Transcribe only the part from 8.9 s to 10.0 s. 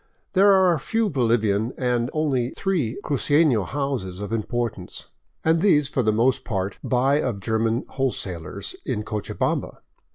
Cochabamba.